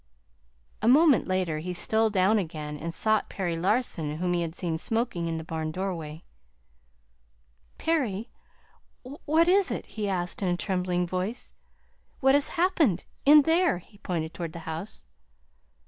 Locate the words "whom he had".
4.17-4.55